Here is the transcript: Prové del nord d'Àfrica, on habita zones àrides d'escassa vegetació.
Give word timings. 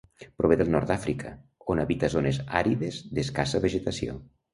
Prové 0.41 0.55
del 0.59 0.69
nord 0.75 0.87
d'Àfrica, 0.91 1.33
on 1.73 1.81
habita 1.83 2.09
zones 2.13 2.39
àrides 2.61 2.97
d'escassa 3.19 3.63
vegetació. 3.67 4.17